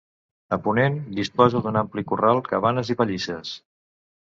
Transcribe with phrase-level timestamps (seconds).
[0.55, 3.59] A ponent, disposa d'un ampli corral, cabanes i pallisses.